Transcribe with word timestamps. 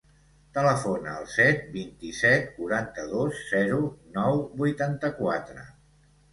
Telefona 0.57 1.11
al 1.17 1.27
set, 1.33 1.61
vint-i-set, 1.75 2.49
quaranta-dos, 2.57 3.43
zero, 3.53 3.85
nou, 4.19 4.43
vuitanta-quatre. 4.65 5.71